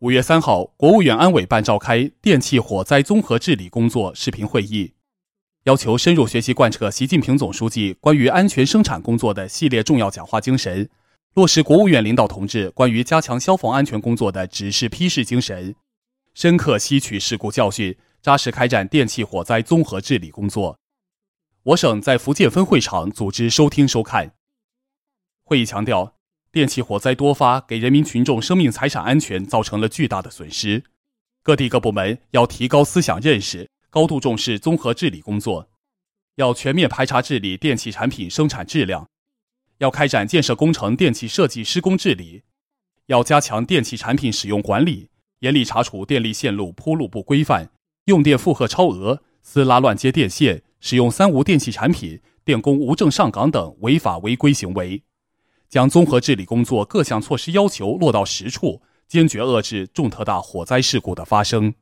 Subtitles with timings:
[0.00, 4.94] 五月三号，国务院安委办召开电气火灾综合治理工作视频会议，
[5.64, 10.88] 要求深入学习贯彻习近平总书记关于安全生产工作的系列重要讲话精神，
[11.34, 15.76] 落实国务院领导同志关于加强消防安全工作的指示批示精神，
[16.32, 20.78] 深刻吸取事故教训，扎实开展电气火灾综合治理工作。
[21.64, 24.32] 我省在福建分会场组织收听收看。
[25.44, 26.19] 会议强调。
[26.52, 30.82] 电气火灾多发，给人民群众生命财产安全造成了巨大的损失。
[31.44, 35.70] 各地各部门要提高思想认识，高度重视综合治理工作，
[36.34, 39.08] 要全面排查治理电气产品生产质量，
[39.78, 42.42] 要开展建设工程电气设计施工治理，
[43.06, 45.08] 要加强电气产品使用管理，
[45.38, 47.70] 严厉查处电力线路铺路不规范、
[48.06, 55.04] 用电负荷超额、私拉乱接电线、使用三无电气产品、电工无证上岗等违法违规行为。
[55.70, 61.72] 将综合治理工作各项措施要求落到实处，坚决遏制重特大火灾事故的发生。